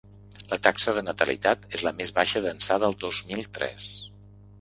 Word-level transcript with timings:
La 0.51 0.57
taxa 0.67 0.93
de 0.97 1.03
natalitat 1.07 1.67
és 1.79 1.83
la 1.87 1.93
més 1.99 2.13
baixa 2.15 2.41
d’ençà 2.47 2.79
del 2.85 2.97
dos 3.05 3.21
mil 3.29 3.45
tres. 3.59 3.91